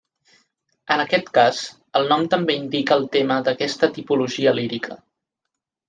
[0.95, 1.59] En aquest cas,
[2.01, 5.03] el nom també indica el tema d'aquesta tipologia lírica.